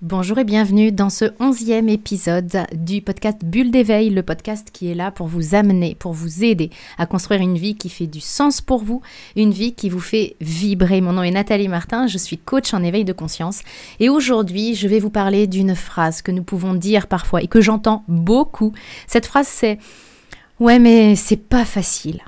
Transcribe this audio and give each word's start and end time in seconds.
Bonjour 0.00 0.38
et 0.38 0.44
bienvenue 0.44 0.92
dans 0.92 1.10
ce 1.10 1.24
onzième 1.40 1.88
épisode 1.88 2.68
du 2.72 3.02
podcast 3.02 3.44
Bulle 3.44 3.72
d'éveil, 3.72 4.10
le 4.10 4.22
podcast 4.22 4.68
qui 4.72 4.88
est 4.88 4.94
là 4.94 5.10
pour 5.10 5.26
vous 5.26 5.56
amener, 5.56 5.96
pour 5.96 6.12
vous 6.12 6.44
aider 6.44 6.70
à 6.98 7.06
construire 7.06 7.40
une 7.40 7.58
vie 7.58 7.74
qui 7.74 7.88
fait 7.88 8.06
du 8.06 8.20
sens 8.20 8.60
pour 8.60 8.84
vous, 8.84 9.02
une 9.34 9.50
vie 9.50 9.74
qui 9.74 9.88
vous 9.88 9.98
fait 9.98 10.36
vibrer. 10.40 11.00
Mon 11.00 11.14
nom 11.14 11.24
est 11.24 11.32
Nathalie 11.32 11.66
Martin, 11.66 12.06
je 12.06 12.16
suis 12.16 12.38
coach 12.38 12.74
en 12.74 12.84
éveil 12.84 13.04
de 13.04 13.12
conscience 13.12 13.62
et 13.98 14.08
aujourd'hui 14.08 14.76
je 14.76 14.86
vais 14.86 15.00
vous 15.00 15.10
parler 15.10 15.48
d'une 15.48 15.74
phrase 15.74 16.22
que 16.22 16.30
nous 16.30 16.44
pouvons 16.44 16.74
dire 16.74 17.08
parfois 17.08 17.42
et 17.42 17.48
que 17.48 17.60
j'entends 17.60 18.04
beaucoup. 18.06 18.72
Cette 19.08 19.26
phrase 19.26 19.48
c'est 19.48 19.80
Ouais 20.60 20.78
mais 20.78 21.16
c'est 21.16 21.42
pas 21.42 21.64
facile. 21.64 22.20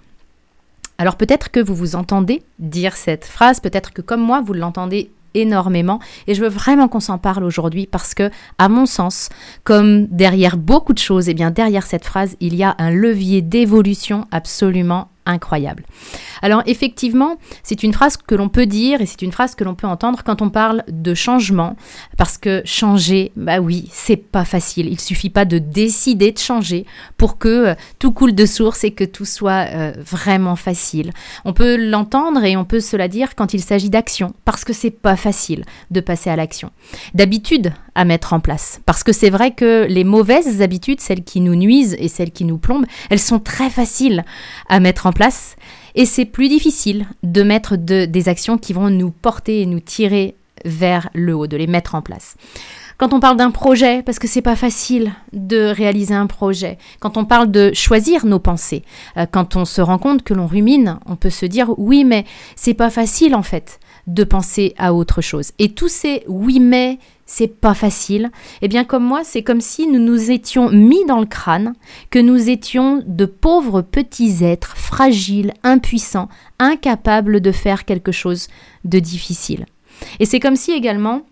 Alors 0.99 1.15
peut-être 1.15 1.53
que 1.53 1.61
vous 1.61 1.77
vous 1.77 1.95
entendez 1.95 2.43
dire 2.59 2.97
cette 2.97 3.27
phrase, 3.27 3.61
peut-être 3.61 3.93
que 3.93 4.03
comme 4.03 4.21
moi 4.21 4.41
vous 4.41 4.55
l'entendez 4.55 5.13
énormément. 5.35 6.01
Et 6.27 6.35
je 6.35 6.43
veux 6.43 6.49
vraiment 6.49 6.89
qu'on 6.89 7.01
s'en 7.01 7.19
parle 7.19 7.45
aujourd'hui 7.45 7.87
parce 7.87 8.15
que 8.15 8.31
à 8.59 8.69
mon 8.69 8.87
sens 8.87 9.29
comme 9.65 10.07
derrière 10.07 10.57
beaucoup 10.57 10.93
de 10.93 10.99
choses 10.99 11.29
et 11.29 11.33
eh 11.33 11.35
bien 11.35 11.51
derrière 11.51 11.87
cette 11.87 12.05
phrase 12.05 12.37
il 12.41 12.55
y 12.55 12.63
a 12.63 12.75
un 12.79 12.91
levier 12.91 13.43
d'évolution 13.43 14.27
absolument 14.31 15.09
incroyable. 15.31 15.85
Alors 16.43 16.63
effectivement, 16.67 17.37
c'est 17.63 17.83
une 17.83 17.93
phrase 17.93 18.17
que 18.17 18.35
l'on 18.35 18.49
peut 18.49 18.67
dire 18.67 19.01
et 19.01 19.07
c'est 19.07 19.23
une 19.23 19.33
phrase 19.33 19.55
que 19.55 19.65
l'on 19.65 19.75
peut 19.75 19.87
entendre 19.87 20.23
quand 20.25 20.43
on 20.43 20.51
parle 20.51 20.85
de 20.89 21.15
changement, 21.15 21.77
parce 22.17 22.39
que 22.39 22.63
changer, 22.65 23.33
bah 23.37 23.61
oui, 23.61 23.89
c'est 23.93 24.17
pas 24.17 24.45
facile. 24.45 24.89
Il 24.89 25.01
suffit 25.01 25.31
pas 25.31 25.45
de 25.45 25.59
décider 25.59 26.33
de 26.33 26.39
changer 26.39 26.87
pour 27.17 27.39
que 27.39 27.49
euh, 27.49 27.75
tout 27.99 28.13
coule 28.13 28.35
de 28.35 28.47
source 28.47 28.85
et 28.85 28.93
que 28.93 29.05
tout 29.05 29.25
soit 29.25 29.69
euh, 29.73 29.93
vraiment 29.99 30.57
facile. 30.57 31.13
On 31.45 31.53
peut 31.53 31.77
l'entendre 31.77 32.45
et 32.45 32.57
on 32.57 32.65
peut 32.65 32.81
se 32.81 32.97
la 32.97 33.09
dire 33.09 33.35
quand 33.35 33.55
il 33.55 33.63
s'agit 33.63 33.91
d'action, 33.91 34.35
parce 34.45 34.65
que 34.65 34.73
c'est 34.73 34.91
pas 34.91 35.17
facile 35.17 35.65
de 35.91 36.01
passer 36.01 36.31
à 36.31 36.37
l'action. 36.37 36.71
D'habitude 37.15 37.73
à 37.95 38.05
mettre 38.05 38.33
en 38.33 38.41
place, 38.41 38.81
parce 38.87 39.03
que 39.03 39.13
c'est 39.13 39.31
vrai 39.31 39.53
que 39.53 39.87
les 39.89 40.05
mauvaises 40.05 40.63
habitudes, 40.63 41.01
celles 41.01 41.25
qui 41.25 41.41
nous 41.41 41.57
nuisent 41.57 41.97
et 41.99 42.09
celles 42.09 42.31
qui 42.31 42.45
nous 42.45 42.59
plombent, 42.59 42.87
elles 43.11 43.19
sont 43.19 43.39
très 43.39 43.71
faciles 43.71 44.25
à 44.69 44.81
mettre 44.81 45.07
en 45.07 45.13
place 45.13 45.57
et 45.95 46.07
c'est 46.07 46.25
plus 46.25 46.49
difficile 46.49 47.07
de 47.23 47.43
mettre 47.43 47.77
des 47.77 48.29
actions 48.29 48.59
qui 48.59 48.73
vont 48.73 48.91
nous 48.91 49.11
porter 49.11 49.61
et 49.61 49.67
nous 49.67 49.81
tirer 49.81 50.37
vers 50.65 51.09
le 51.15 51.35
haut, 51.35 51.47
de 51.47 51.57
les 51.57 51.67
mettre 51.67 51.95
en 51.95 52.03
place. 52.03 52.37
Quand 52.99 53.15
on 53.15 53.21
parle 53.21 53.39
d'un 53.39 53.51
projet, 53.51 54.03
parce 54.03 54.19
que 54.19 54.29
c'est 54.29 54.43
pas 54.43 54.57
facile 54.57 55.13
de 55.33 55.65
réaliser 55.65 56.13
un 56.13 56.27
projet. 56.27 56.77
Quand 57.01 57.17
on 57.17 57.25
parle 57.25 57.51
de 57.51 57.73
choisir 57.73 58.27
nos 58.27 58.41
pensées, 58.41 58.85
euh, 59.17 59.25
quand 59.25 59.57
on 59.57 59.65
se 59.65 59.81
rend 59.81 59.97
compte 59.97 60.23
que 60.23 60.35
l'on 60.35 60.47
rumine, 60.47 60.99
on 61.07 61.17
peut 61.17 61.31
se 61.31 61.47
dire 61.47 61.71
oui, 61.79 62.05
mais 62.05 62.27
c'est 62.57 62.75
pas 62.75 62.91
facile 62.91 63.35
en 63.35 63.43
fait 63.43 63.81
de 64.15 64.25
penser 64.25 64.75
à 64.77 64.93
autre 64.93 65.21
chose. 65.21 65.53
Et 65.59 65.71
tous 65.73 65.89
ces 65.89 66.25
oui 66.27 66.61
mais, 66.61 66.99
c'est 67.27 67.49
pas 67.49 67.75
facile. 67.75 68.31
Eh 68.61 68.67
bien, 68.67 68.85
comme 68.85 69.05
moi, 69.05 69.23
c'est 69.23 69.45
comme 69.45 69.61
si 69.61 69.87
nous 69.87 70.01
nous 70.01 70.33
étions 70.33 70.69
mis 70.71 71.05
dans 71.07 71.21
le 71.21 71.27
crâne, 71.27 71.75
que 72.11 72.19
nous 72.19 72.49
étions 72.49 73.05
de 73.07 73.25
pauvres 73.25 73.83
petits 73.83 74.43
êtres 74.43 74.77
fragiles, 74.77 75.55
impuissants, 75.63 76.29
incapables 76.59 77.41
de 77.41 77.53
faire 77.53 77.85
quelque 77.85 78.11
chose 78.11 78.49
de 78.85 78.99
difficile. 78.99 79.67
Et 80.19 80.27
c'est 80.27 80.41
comme 80.41 80.57
si 80.57 80.73
également, 80.73 81.23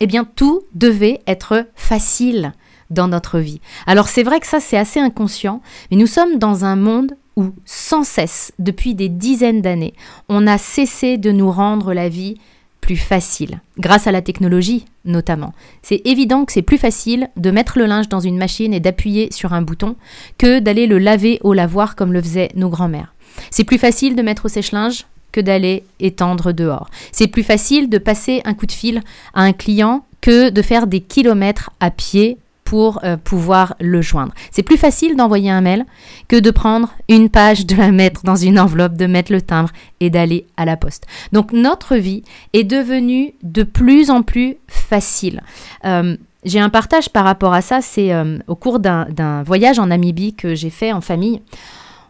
eh 0.00 0.06
bien, 0.06 0.24
tout 0.24 0.60
devait 0.74 1.22
être 1.26 1.66
facile 1.74 2.52
dans 2.90 3.08
notre 3.08 3.38
vie. 3.38 3.62
Alors 3.86 4.08
c'est 4.08 4.22
vrai 4.22 4.40
que 4.40 4.46
ça 4.46 4.60
c'est 4.60 4.76
assez 4.76 5.00
inconscient, 5.00 5.62
mais 5.90 5.96
nous 5.96 6.06
sommes 6.06 6.38
dans 6.38 6.66
un 6.66 6.76
monde 6.76 7.16
où 7.36 7.52
sans 7.64 8.04
cesse, 8.04 8.52
depuis 8.58 8.94
des 8.94 9.08
dizaines 9.08 9.62
d'années, 9.62 9.94
on 10.28 10.46
a 10.46 10.58
cessé 10.58 11.18
de 11.18 11.32
nous 11.32 11.50
rendre 11.50 11.94
la 11.94 12.08
vie 12.08 12.36
plus 12.80 12.96
facile, 12.96 13.60
grâce 13.78 14.06
à 14.06 14.12
la 14.12 14.20
technologie 14.20 14.84
notamment. 15.06 15.52
C'est 15.82 16.02
évident 16.04 16.44
que 16.44 16.52
c'est 16.52 16.62
plus 16.62 16.78
facile 16.78 17.28
de 17.36 17.50
mettre 17.50 17.78
le 17.78 17.86
linge 17.86 18.08
dans 18.08 18.20
une 18.20 18.36
machine 18.36 18.74
et 18.74 18.80
d'appuyer 18.80 19.30
sur 19.32 19.52
un 19.52 19.62
bouton 19.62 19.96
que 20.38 20.60
d'aller 20.60 20.86
le 20.86 20.98
laver 20.98 21.40
au 21.42 21.52
lavoir 21.52 21.96
comme 21.96 22.12
le 22.12 22.22
faisaient 22.22 22.50
nos 22.54 22.68
grands-mères. 22.68 23.14
C'est 23.50 23.64
plus 23.64 23.78
facile 23.78 24.16
de 24.16 24.22
mettre 24.22 24.46
au 24.46 24.48
sèche-linge 24.48 25.06
que 25.32 25.40
d'aller 25.40 25.84
étendre 25.98 26.52
dehors. 26.52 26.88
C'est 27.10 27.26
plus 27.26 27.42
facile 27.42 27.88
de 27.88 27.98
passer 27.98 28.40
un 28.44 28.54
coup 28.54 28.66
de 28.66 28.72
fil 28.72 29.02
à 29.34 29.42
un 29.42 29.52
client 29.52 30.04
que 30.20 30.50
de 30.50 30.62
faire 30.62 30.86
des 30.86 31.00
kilomètres 31.00 31.70
à 31.80 31.90
pied 31.90 32.38
pour 32.64 33.00
euh, 33.04 33.16
pouvoir 33.16 33.76
le 33.80 34.02
joindre. 34.02 34.32
C'est 34.50 34.62
plus 34.62 34.76
facile 34.76 35.16
d'envoyer 35.16 35.50
un 35.50 35.60
mail 35.60 35.84
que 36.28 36.36
de 36.36 36.50
prendre 36.50 36.90
une 37.08 37.28
page, 37.28 37.66
de 37.66 37.76
la 37.76 37.92
mettre 37.92 38.22
dans 38.24 38.36
une 38.36 38.58
enveloppe, 38.58 38.96
de 38.96 39.06
mettre 39.06 39.32
le 39.32 39.42
timbre 39.42 39.70
et 40.00 40.10
d'aller 40.10 40.46
à 40.56 40.64
la 40.64 40.76
poste. 40.76 41.06
Donc 41.32 41.52
notre 41.52 41.96
vie 41.96 42.22
est 42.52 42.64
devenue 42.64 43.34
de 43.42 43.62
plus 43.62 44.10
en 44.10 44.22
plus 44.22 44.56
facile. 44.66 45.42
Euh, 45.84 46.16
j'ai 46.44 46.60
un 46.60 46.70
partage 46.70 47.08
par 47.08 47.24
rapport 47.24 47.54
à 47.54 47.62
ça, 47.62 47.80
c'est 47.80 48.12
euh, 48.12 48.38
au 48.48 48.54
cours 48.54 48.78
d'un 48.78 49.42
voyage 49.44 49.78
en 49.78 49.86
Namibie 49.86 50.34
que 50.34 50.54
j'ai 50.54 50.70
fait 50.70 50.92
en 50.92 51.00
famille 51.00 51.40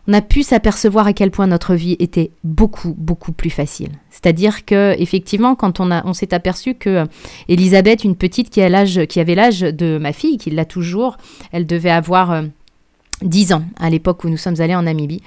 on 0.06 0.12
a 0.12 0.20
pu 0.20 0.42
s'apercevoir 0.42 1.06
à 1.06 1.12
quel 1.12 1.30
point 1.30 1.46
notre 1.46 1.74
vie 1.74 1.96
était 1.98 2.30
beaucoup 2.42 2.94
beaucoup 2.96 3.32
plus 3.32 3.50
facile. 3.50 3.90
C'est-à-dire 4.10 4.64
que 4.64 4.94
effectivement, 4.98 5.54
quand 5.54 5.80
on 5.80 5.90
a, 5.90 6.04
on 6.06 6.12
s'est 6.12 6.34
aperçu 6.34 6.74
que 6.74 6.90
euh, 6.90 7.04
Elisabeth, 7.48 8.04
une 8.04 8.16
petite 8.16 8.50
qui, 8.50 8.60
a 8.60 8.68
l'âge, 8.68 9.06
qui 9.06 9.20
avait 9.20 9.34
l'âge 9.34 9.60
de 9.60 9.98
ma 9.98 10.12
fille, 10.12 10.38
qui 10.38 10.50
l'a 10.50 10.64
toujours, 10.64 11.16
elle 11.52 11.66
devait 11.66 11.90
avoir 11.90 12.42
10 13.22 13.52
euh, 13.52 13.56
ans 13.56 13.64
à 13.78 13.90
l'époque 13.90 14.24
où 14.24 14.28
nous 14.28 14.36
sommes 14.36 14.60
allés 14.60 14.74
en 14.74 14.82
Namibie. 14.82 15.22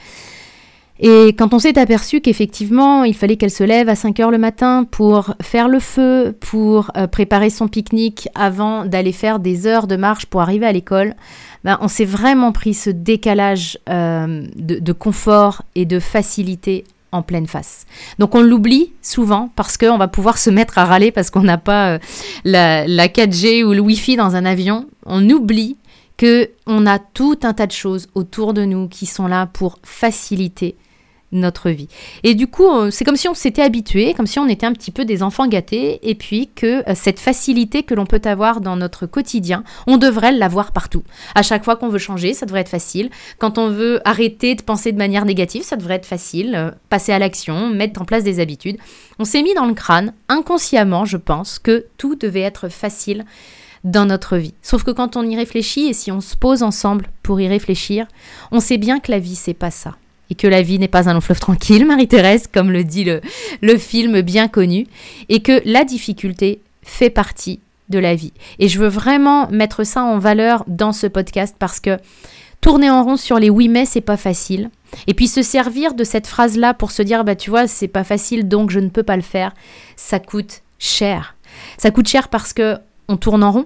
Et 1.00 1.30
quand 1.38 1.54
on 1.54 1.60
s'est 1.60 1.78
aperçu 1.78 2.22
qu'effectivement, 2.22 3.04
il 3.04 3.14
fallait 3.14 3.36
qu'elle 3.36 3.52
se 3.52 3.64
lève 3.64 3.88
à 3.88 3.96
5 3.96 4.20
heures 4.20 4.32
le 4.32 4.40
matin 4.40 4.86
pour 4.90 5.36
faire 5.42 5.68
le 5.68 5.80
feu, 5.80 6.36
pour 6.40 6.92
euh, 6.98 7.06
préparer 7.06 7.50
son 7.50 7.68
pique-nique 7.68 8.30
avant 8.34 8.86
d'aller 8.86 9.12
faire 9.12 9.40
des 9.40 9.68
heures 9.68 9.86
de 9.86 9.96
marche 9.96 10.26
pour 10.26 10.42
arriver 10.42 10.66
à 10.66 10.72
l'école, 10.72 11.16
ben, 11.64 11.78
on 11.82 11.88
s'est 11.88 12.06
vraiment 12.06 12.52
pris 12.52 12.74
ce 12.74 12.90
décalage 12.90 13.78
euh, 13.90 14.44
de, 14.56 14.92
confort 14.92 15.64
et 15.76 15.86
de 15.86 16.00
facilité 16.00 16.84
en 17.12 17.22
pleine 17.22 17.48
face. 17.48 17.86
Donc 18.18 18.34
on 18.34 18.42
l'oublie 18.42 18.94
souvent 19.02 19.52
parce 19.56 19.78
qu'on 19.78 19.98
va 19.98 20.08
pouvoir 20.08 20.38
se 20.38 20.50
mettre 20.50 20.78
à 20.78 20.86
râler 20.86 21.12
parce 21.12 21.30
qu'on 21.30 21.42
n'a 21.42 21.58
pas 21.58 21.90
euh, 21.90 22.00
la, 22.44 22.88
la 22.88 23.08
4G 23.08 23.64
ou 23.64 23.74
le 23.74 23.80
Wi-Fi 23.82 24.16
dans 24.16 24.36
un 24.36 24.46
avion. 24.46 24.88
On 25.06 25.30
oublie 25.30 25.78
que 26.18 26.50
on 26.66 26.88
a 26.88 26.98
tout 26.98 27.40
un 27.44 27.54
tas 27.54 27.68
de 27.68 27.72
choses 27.72 28.08
autour 28.16 28.54
de 28.54 28.66
nous 28.66 28.88
qui 28.88 29.06
sont 29.06 29.28
là 29.28 29.46
pour 29.46 29.78
faciliter 29.84 30.76
notre 31.32 31.70
vie. 31.70 31.90
Et 32.24 32.36
du 32.36 32.48
coup, 32.48 32.68
euh, 32.68 32.90
c'est 32.90 33.04
comme 33.04 33.18
si 33.18 33.28
on 33.28 33.34
s'était 33.34 33.62
habitué, 33.62 34.14
comme 34.14 34.28
si 34.28 34.40
on 34.40 34.48
était 34.48 34.66
un 34.66 34.74
petit 34.74 34.92
peu 34.92 35.04
des 35.04 35.24
enfants 35.24 35.48
gâtés, 35.48 36.00
et 36.10 36.16
puis 36.16 36.50
que 36.56 36.90
euh, 36.90 36.94
cette 36.96 37.20
facilité 37.20 37.84
que 37.84 37.94
l'on 37.94 38.06
peut 38.06 38.22
avoir 38.24 38.62
dans 38.62 38.78
notre 38.78 39.06
quotidien, 39.06 39.64
on 39.88 39.98
devrait 39.98 40.32
l'avoir 40.32 40.72
partout. 40.72 41.04
À 41.36 41.44
chaque 41.44 41.66
fois 41.66 41.76
qu'on 41.76 41.90
veut 41.90 42.00
changer, 42.00 42.34
ça 42.34 42.46
devrait 42.46 42.62
être 42.62 42.70
facile. 42.70 43.10
Quand 43.40 43.58
on 43.58 43.70
veut 43.70 44.00
arrêter 44.06 44.56
de 44.56 44.62
penser 44.62 44.92
de 44.92 44.98
manière 44.98 45.26
négative, 45.26 45.64
ça 45.64 45.76
devrait 45.76 45.96
être 45.96 46.06
facile. 46.06 46.56
Euh, 46.56 46.72
passer 46.90 47.12
à 47.12 47.20
l'action, 47.20 47.70
mettre 47.70 48.02
en 48.02 48.06
place 48.06 48.24
des 48.24 48.40
habitudes. 48.40 48.78
On 49.20 49.26
s'est 49.26 49.42
mis 49.42 49.54
dans 49.54 49.66
le 49.66 49.74
crâne, 49.74 50.14
inconsciemment, 50.30 51.06
je 51.06 51.18
pense, 51.18 51.60
que 51.60 51.88
tout 51.98 52.16
devait 52.16 52.42
être 52.42 52.70
facile 52.70 53.26
dans 53.84 54.06
notre 54.06 54.38
vie. 54.38 54.54
Sauf 54.62 54.84
que 54.84 54.92
quand 54.92 55.16
on 55.18 55.24
y 55.24 55.36
réfléchit 55.36 55.88
et 55.88 55.94
si 55.94 56.12
on 56.12 56.22
se 56.22 56.36
pose 56.36 56.64
ensemble 56.64 57.10
pour 57.24 57.42
y 57.42 57.48
réfléchir, 57.48 58.08
on 58.52 58.60
sait 58.60 58.78
bien 58.78 59.00
que 59.00 59.12
la 59.12 59.20
vie, 59.20 59.36
c'est 59.36 59.54
pas 59.54 59.72
ça 59.72 59.96
et 60.30 60.36
que 60.36 60.48
la 60.48 60.62
vie 60.62 60.80
n'est 60.80 60.88
pas 60.88 61.10
un 61.10 61.14
long 61.14 61.22
fleuve 61.22 61.40
tranquille, 61.40 61.86
Marie-Thérèse, 61.88 62.48
comme 62.48 62.72
le 62.72 62.84
dit 62.84 63.06
le, 63.06 63.78
film 63.78 64.22
bien 64.22 64.48
connu, 64.48 64.88
et 65.30 65.42
que 65.42 65.62
la 65.66 65.84
difficulté 65.84 66.62
fait 66.84 67.10
partie 67.10 67.60
de 67.90 68.00
la 68.00 68.16
vie. 68.16 68.34
Et 68.60 68.68
je 68.68 68.80
veux 68.80 68.88
vraiment 68.88 69.50
mettre 69.50 69.84
ça 69.84 70.04
en 70.04 70.20
valeur 70.20 70.64
dans 70.68 70.92
ce 70.92 71.08
podcast 71.08 71.56
parce 71.58 71.80
que 71.80 71.98
tourner 72.60 72.90
en 72.90 73.04
rond 73.04 73.18
sur 73.18 73.40
les 73.40 73.50
oui 73.50 73.70
mais 73.70 73.86
c'est 73.86 74.02
pas 74.02 74.18
facile. 74.18 74.70
Et 75.06 75.14
puis 75.14 75.28
se 75.28 75.42
servir 75.42 75.94
de 75.94 76.04
cette 76.04 76.28
phrase-là 76.28 76.74
pour 76.74 76.92
se 76.92 77.02
dire 77.02 77.24
bah 77.24 77.36
tu 77.36 77.50
vois 77.50 77.68
c'est 77.68 77.88
pas 77.88 78.04
facile 78.04 78.48
donc 78.48 78.72
je 78.72 78.80
ne 78.80 78.90
peux 78.90 79.04
pas 79.04 79.16
le 79.16 79.22
faire, 79.22 79.54
ça 79.96 80.20
coûte 80.20 80.64
cher. 80.80 81.36
Ça 81.78 81.92
coûte 81.92 82.08
cher 82.08 82.28
parce 82.28 82.52
que 82.52 82.78
on 83.08 83.16
tourne 83.18 83.44
en 83.44 83.52
rond, 83.52 83.66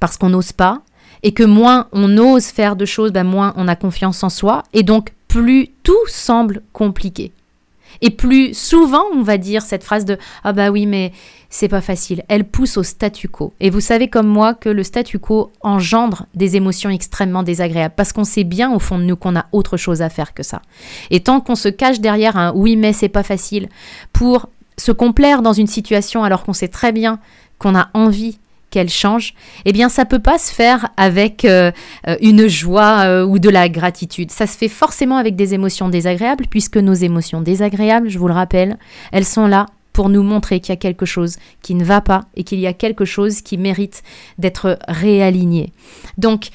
parce 0.00 0.16
qu'on 0.16 0.30
n'ose 0.30 0.52
pas, 0.52 0.80
et 1.22 1.32
que 1.32 1.42
moins 1.42 1.88
on 1.92 2.16
ose 2.18 2.46
faire 2.46 2.76
de 2.76 2.84
choses, 2.84 3.12
bah, 3.12 3.24
moins 3.24 3.52
on 3.56 3.68
a 3.68 3.76
confiance 3.76 4.22
en 4.22 4.30
soi, 4.30 4.62
et 4.72 4.82
donc 4.82 5.12
plus 5.36 5.68
tout 5.82 6.06
semble 6.06 6.62
compliqué. 6.72 7.30
Et 8.00 8.08
plus 8.08 8.54
souvent, 8.54 9.04
on 9.12 9.22
va 9.22 9.36
dire 9.36 9.60
cette 9.60 9.84
phrase 9.84 10.06
de 10.06 10.16
Ah 10.44 10.54
bah 10.54 10.70
oui, 10.70 10.86
mais 10.86 11.12
c'est 11.50 11.68
pas 11.68 11.82
facile. 11.82 12.24
Elle 12.28 12.44
pousse 12.44 12.78
au 12.78 12.82
statu 12.82 13.28
quo. 13.28 13.52
Et 13.60 13.68
vous 13.68 13.80
savez 13.80 14.08
comme 14.08 14.26
moi 14.26 14.54
que 14.54 14.70
le 14.70 14.82
statu 14.82 15.18
quo 15.18 15.50
engendre 15.60 16.24
des 16.34 16.56
émotions 16.56 16.88
extrêmement 16.88 17.42
désagréables 17.42 17.94
parce 17.94 18.14
qu'on 18.14 18.24
sait 18.24 18.44
bien 18.44 18.72
au 18.72 18.78
fond 18.78 18.98
de 18.98 19.04
nous 19.04 19.16
qu'on 19.16 19.36
a 19.36 19.44
autre 19.52 19.76
chose 19.76 20.00
à 20.00 20.08
faire 20.08 20.32
que 20.32 20.42
ça. 20.42 20.62
Et 21.10 21.20
tant 21.20 21.40
qu'on 21.40 21.54
se 21.54 21.68
cache 21.68 22.00
derrière 22.00 22.38
un 22.38 22.52
oui, 22.54 22.76
mais 22.76 22.94
c'est 22.94 23.10
pas 23.10 23.22
facile 23.22 23.68
pour 24.14 24.48
se 24.78 24.92
complaire 24.92 25.42
dans 25.42 25.52
une 25.52 25.66
situation 25.66 26.24
alors 26.24 26.44
qu'on 26.44 26.54
sait 26.54 26.68
très 26.68 26.92
bien 26.92 27.18
qu'on 27.58 27.74
a 27.74 27.90
envie 27.92 28.38
qu'elle 28.76 28.90
change, 28.90 29.32
eh 29.64 29.72
bien 29.72 29.88
ça 29.88 30.04
peut 30.04 30.18
pas 30.18 30.36
se 30.36 30.52
faire 30.52 30.90
avec 30.98 31.46
euh, 31.46 31.72
euh, 32.08 32.16
une 32.20 32.46
joie 32.46 33.06
euh, 33.06 33.24
ou 33.24 33.38
de 33.38 33.48
la 33.48 33.70
gratitude. 33.70 34.30
Ça 34.30 34.46
se 34.46 34.54
fait 34.58 34.68
forcément 34.68 35.16
avec 35.16 35.34
des 35.34 35.54
émotions 35.54 35.88
désagréables 35.88 36.44
puisque 36.50 36.76
nos 36.76 36.92
émotions 36.92 37.40
désagréables, 37.40 38.10
je 38.10 38.18
vous 38.18 38.28
le 38.28 38.34
rappelle, 38.34 38.76
elles 39.12 39.24
sont 39.24 39.46
là 39.46 39.64
pour 39.94 40.10
nous 40.10 40.22
montrer 40.22 40.60
qu'il 40.60 40.72
y 40.72 40.76
a 40.76 40.76
quelque 40.76 41.06
chose 41.06 41.38
qui 41.62 41.74
ne 41.74 41.84
va 41.84 42.02
pas 42.02 42.24
et 42.36 42.44
qu'il 42.44 42.60
y 42.60 42.66
a 42.66 42.74
quelque 42.74 43.06
chose 43.06 43.40
qui 43.40 43.56
mérite 43.56 44.02
d'être 44.36 44.78
réaligné. 44.88 45.72
Donc, 46.18 46.50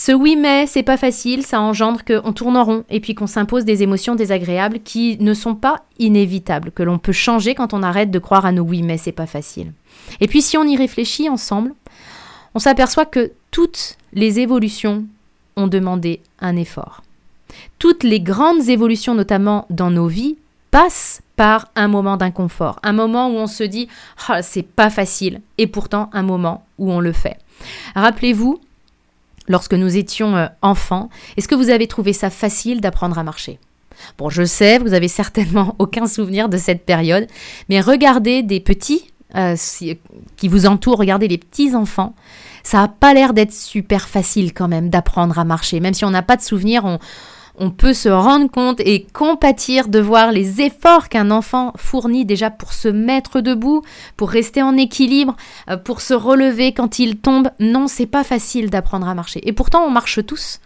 ce 0.00 0.12
oui 0.12 0.34
mais 0.34 0.66
c'est 0.66 0.82
pas 0.82 0.96
facile, 0.96 1.44
ça 1.44 1.60
engendre 1.60 2.06
qu'on 2.06 2.32
tourne 2.32 2.56
en 2.56 2.64
rond 2.64 2.84
et 2.88 3.00
puis 3.00 3.14
qu'on 3.14 3.26
s'impose 3.26 3.66
des 3.66 3.82
émotions 3.82 4.14
désagréables 4.14 4.80
qui 4.80 5.18
ne 5.20 5.34
sont 5.34 5.54
pas 5.54 5.82
inévitables, 5.98 6.70
que 6.70 6.82
l'on 6.82 6.98
peut 6.98 7.12
changer 7.12 7.54
quand 7.54 7.74
on 7.74 7.82
arrête 7.82 8.10
de 8.10 8.18
croire 8.18 8.46
à 8.46 8.52
nos 8.52 8.62
oui 8.62 8.80
mais 8.80 8.96
c'est 8.96 9.12
pas 9.12 9.26
facile. 9.26 9.74
Et 10.22 10.26
puis 10.26 10.40
si 10.40 10.56
on 10.56 10.64
y 10.64 10.74
réfléchit 10.74 11.28
ensemble, 11.28 11.74
on 12.54 12.58
s'aperçoit 12.58 13.04
que 13.04 13.32
toutes 13.50 13.98
les 14.14 14.40
évolutions 14.40 15.04
ont 15.56 15.66
demandé 15.66 16.22
un 16.38 16.56
effort. 16.56 17.02
Toutes 17.78 18.02
les 18.02 18.20
grandes 18.20 18.70
évolutions, 18.70 19.14
notamment 19.14 19.66
dans 19.68 19.90
nos 19.90 20.06
vies, 20.06 20.38
passent 20.70 21.20
par 21.36 21.68
un 21.76 21.88
moment 21.88 22.16
d'inconfort, 22.16 22.80
un 22.82 22.94
moment 22.94 23.28
où 23.28 23.34
on 23.34 23.46
se 23.46 23.64
dit 23.64 23.86
ah, 24.28 24.40
c'est 24.40 24.62
pas 24.62 24.88
facile, 24.88 25.42
et 25.58 25.66
pourtant 25.66 26.08
un 26.14 26.22
moment 26.22 26.64
où 26.78 26.90
on 26.90 27.00
le 27.00 27.12
fait. 27.12 27.36
Rappelez-vous, 27.94 28.62
lorsque 29.50 29.74
nous 29.74 29.96
étions 29.96 30.36
euh, 30.36 30.46
enfants, 30.62 31.10
est-ce 31.36 31.48
que 31.48 31.54
vous 31.54 31.68
avez 31.68 31.86
trouvé 31.86 32.14
ça 32.14 32.30
facile 32.30 32.80
d'apprendre 32.80 33.18
à 33.18 33.24
marcher? 33.24 33.58
Bon, 34.16 34.30
je 34.30 34.44
sais, 34.44 34.78
vous 34.78 34.94
avez 34.94 35.08
certainement 35.20 35.74
aucun 35.78 36.06
souvenir 36.06 36.48
de 36.48 36.56
cette 36.56 36.86
période, 36.86 37.26
mais 37.68 37.80
regardez 37.80 38.42
des 38.42 38.60
petits 38.60 39.12
euh, 39.36 39.56
qui 40.36 40.48
vous 40.48 40.66
entourent, 40.66 40.98
regardez 40.98 41.28
les 41.28 41.38
petits 41.38 41.74
enfants. 41.74 42.14
Ça 42.62 42.78
n'a 42.78 42.88
pas 42.88 43.12
l'air 43.12 43.32
d'être 43.32 43.52
super 43.52 44.08
facile 44.08 44.52
quand 44.52 44.68
même 44.68 44.88
d'apprendre 44.88 45.38
à 45.38 45.44
marcher. 45.44 45.80
Même 45.80 45.94
si 45.94 46.04
on 46.04 46.10
n'a 46.10 46.22
pas 46.22 46.36
de 46.36 46.42
souvenir, 46.42 46.84
on, 46.84 46.98
on 47.60 47.70
peut 47.70 47.92
se 47.92 48.08
rendre 48.08 48.50
compte 48.50 48.80
et 48.80 49.06
compatir 49.12 49.88
de 49.88 50.00
voir 50.00 50.32
les 50.32 50.62
efforts 50.62 51.10
qu'un 51.10 51.30
enfant 51.30 51.72
fournit 51.76 52.24
déjà 52.24 52.50
pour 52.50 52.72
se 52.72 52.88
mettre 52.88 53.42
debout, 53.42 53.82
pour 54.16 54.30
rester 54.30 54.62
en 54.62 54.78
équilibre, 54.78 55.36
euh, 55.68 55.76
pour 55.76 56.00
se 56.00 56.14
relever 56.14 56.72
quand 56.72 56.98
il 56.98 57.18
tombe. 57.18 57.50
Non, 57.60 57.86
c'est 57.86 58.06
pas 58.06 58.24
facile 58.24 58.70
d'apprendre 58.70 59.06
à 59.06 59.14
marcher. 59.14 59.46
Et 59.46 59.52
pourtant, 59.52 59.84
on 59.84 59.90
marche 59.90 60.24
tous. 60.24 60.58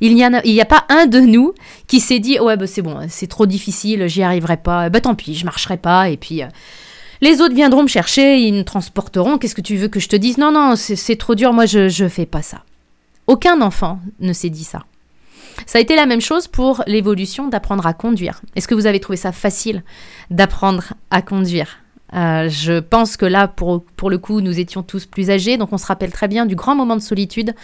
Il 0.00 0.14
n'y 0.14 0.24
a, 0.24 0.64
pas 0.64 0.86
un 0.88 1.06
de 1.06 1.20
nous 1.20 1.52
qui 1.86 2.00
s'est 2.00 2.18
dit 2.18 2.40
ouais 2.40 2.56
bah, 2.56 2.66
c'est 2.66 2.80
bon, 2.80 2.98
c'est 3.08 3.26
trop 3.26 3.44
difficile, 3.44 4.06
j'y 4.06 4.22
arriverai 4.22 4.56
pas. 4.56 4.88
Bah 4.88 5.02
tant 5.02 5.14
pis, 5.14 5.34
je 5.34 5.44
marcherai 5.44 5.76
pas. 5.76 6.08
Et 6.08 6.16
puis 6.16 6.42
euh, 6.42 6.46
les 7.20 7.42
autres 7.42 7.54
viendront 7.54 7.82
me 7.82 7.88
chercher, 7.88 8.38
ils 8.38 8.54
me 8.54 8.64
transporteront. 8.64 9.36
Qu'est-ce 9.36 9.54
que 9.54 9.60
tu 9.60 9.76
veux 9.76 9.88
que 9.88 10.00
je 10.00 10.08
te 10.08 10.16
dise? 10.16 10.38
Non 10.38 10.50
non, 10.50 10.74
c'est 10.76 11.16
trop 11.16 11.34
dur. 11.34 11.52
Moi 11.52 11.66
je 11.66 11.90
je 11.90 12.08
fais 12.08 12.26
pas 12.26 12.42
ça. 12.42 12.62
Aucun 13.26 13.60
enfant 13.60 14.00
ne 14.20 14.32
s'est 14.32 14.48
dit 14.48 14.64
ça. 14.64 14.84
Ça 15.66 15.78
a 15.78 15.80
été 15.80 15.96
la 15.96 16.06
même 16.06 16.20
chose 16.20 16.48
pour 16.48 16.82
l'évolution 16.86 17.48
d'apprendre 17.48 17.86
à 17.86 17.92
conduire. 17.92 18.40
Est-ce 18.56 18.68
que 18.68 18.74
vous 18.74 18.86
avez 18.86 19.00
trouvé 19.00 19.16
ça 19.16 19.32
facile 19.32 19.82
d'apprendre 20.30 20.94
à 21.10 21.22
conduire? 21.22 21.78
Euh, 22.14 22.48
je 22.48 22.80
pense 22.80 23.16
que 23.16 23.26
là, 23.26 23.48
pour, 23.48 23.84
pour 23.96 24.10
le 24.10 24.18
coup, 24.18 24.40
nous 24.40 24.58
étions 24.58 24.82
tous 24.82 25.04
plus 25.04 25.30
âgés, 25.30 25.58
donc 25.58 25.72
on 25.72 25.78
se 25.78 25.86
rappelle 25.86 26.10
très 26.10 26.28
bien 26.28 26.46
du 26.46 26.56
grand 26.56 26.74
moment 26.74 26.96
de 26.96 27.02
solitude 27.02 27.54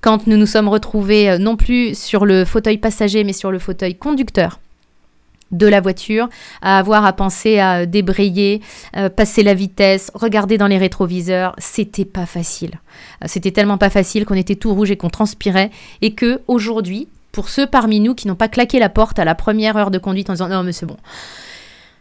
quand 0.00 0.26
nous 0.26 0.36
nous 0.36 0.46
sommes 0.46 0.68
retrouvés 0.68 1.30
euh, 1.30 1.38
non 1.38 1.56
plus 1.56 1.96
sur 1.96 2.26
le 2.26 2.44
fauteuil 2.44 2.78
passager, 2.78 3.24
mais 3.24 3.32
sur 3.32 3.50
le 3.50 3.58
fauteuil 3.58 3.94
conducteur 3.94 4.58
de 5.52 5.66
la 5.68 5.80
voiture, 5.80 6.28
à 6.62 6.78
avoir 6.78 7.04
à 7.04 7.12
penser 7.12 7.60
à 7.60 7.86
débrayer, 7.86 8.60
euh, 8.96 9.08
passer 9.08 9.44
la 9.44 9.54
vitesse, 9.54 10.10
regarder 10.14 10.58
dans 10.58 10.66
les 10.66 10.78
rétroviseurs, 10.78 11.54
c'était 11.58 12.04
pas 12.04 12.26
facile. 12.26 12.72
C'était 13.26 13.52
tellement 13.52 13.78
pas 13.78 13.90
facile 13.90 14.24
qu'on 14.24 14.34
était 14.34 14.56
tout 14.56 14.74
rouge 14.74 14.90
et 14.90 14.96
qu'on 14.96 15.10
transpirait 15.10 15.70
et 16.02 16.14
que 16.14 16.40
aujourd'hui, 16.48 17.06
pour 17.34 17.48
ceux 17.48 17.66
parmi 17.66 17.98
nous 17.98 18.14
qui 18.14 18.28
n'ont 18.28 18.36
pas 18.36 18.48
claqué 18.48 18.78
la 18.78 18.88
porte 18.88 19.18
à 19.18 19.24
la 19.24 19.34
première 19.34 19.76
heure 19.76 19.90
de 19.90 19.98
conduite 19.98 20.30
en 20.30 20.34
disant 20.34 20.48
non 20.48 20.62
mais 20.62 20.72
c'est 20.72 20.86
bon. 20.86 20.96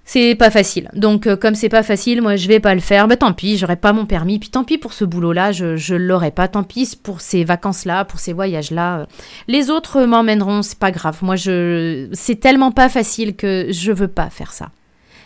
C'est 0.06 0.35
pas 0.35 0.51
facile. 0.51 0.89
Donc 0.94 1.25
euh, 1.25 1.35
comme 1.35 1.56
c'est 1.56 1.69
pas 1.69 1.81
facile, 1.81 2.21
moi 2.21 2.35
je 2.35 2.47
vais 2.47 2.59
pas 2.59 2.75
le 2.75 2.81
faire. 2.81 3.07
Mais 3.07 3.18
tant 3.18 3.33
pis, 3.33 3.57
j'aurai 3.57 3.77
pas 3.77 3.94
mon 3.94 4.06
permis. 4.06 4.38
Puis 4.38 4.50
tant 4.50 4.63
pis 4.63 4.77
pour 4.77 4.94
ce 4.94 5.06
boulot-là, 5.06 5.51
je, 5.51 5.75
je 5.75 5.95
l'aurai 5.95 6.30
pas. 6.30 6.47
Tant 6.47 6.63
pis 6.63 6.97
pour 7.01 7.19
ces 7.19 7.44
vacances-là, 7.44 8.06
pour 8.06 8.19
ces 8.19 8.31
voyages-là. 8.31 9.07
Les 9.47 9.71
autres 9.71 10.03
m'emmèneront, 10.03 10.62
c'est 10.62 10.77
pas 10.77 10.91
grave. 10.91 11.18
Moi 11.24 11.35
je, 11.35 12.09
c'est 12.13 12.39
tellement 12.39 12.71
pas 12.71 12.89
facile 12.89 13.35
que 13.35 13.68
je 13.71 13.91
veux 13.91 14.07
pas 14.07 14.30
faire 14.30 14.51
ça. 14.51 14.69